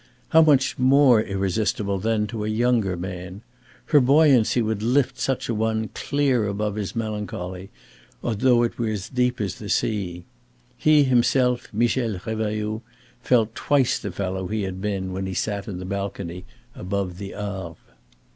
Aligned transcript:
How 0.29 0.41
much 0.41 0.79
more 0.79 1.21
irresistible 1.21 1.99
then 1.99 2.25
to 2.25 2.43
a 2.43 2.47
younger 2.49 2.97
man. 2.97 3.43
Her 3.85 3.99
buoyancy 4.01 4.59
would 4.59 4.81
lift 4.81 5.19
such 5.19 5.47
an 5.47 5.57
one 5.59 5.89
clear 5.89 6.47
above 6.47 6.73
his 6.73 6.95
melancholy, 6.95 7.69
though 8.23 8.63
it 8.63 8.79
were 8.79 8.97
deep 9.13 9.39
as 9.39 9.59
the 9.59 9.69
sea. 9.69 10.25
He 10.75 11.03
himself, 11.03 11.71
Michel 11.71 12.17
Revailloud, 12.17 12.81
felt 13.21 13.53
twice 13.53 13.99
the 13.99 14.11
fellow 14.11 14.47
he 14.47 14.63
had 14.63 14.81
been 14.81 15.13
when 15.13 15.27
he 15.27 15.35
sat 15.35 15.67
in 15.67 15.77
the 15.77 15.85
balcony 15.85 16.45
above 16.75 17.19
the 17.19 17.35
Arve. 17.35 17.77